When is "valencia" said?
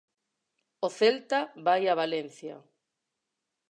2.01-2.55